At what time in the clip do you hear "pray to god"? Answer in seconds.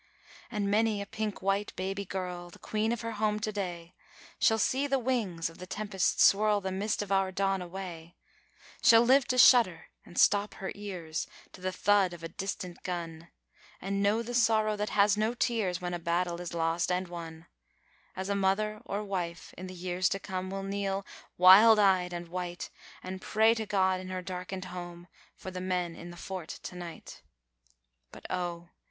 23.21-23.99